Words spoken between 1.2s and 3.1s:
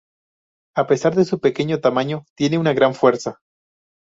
su pequeño tamaño, tiene una gran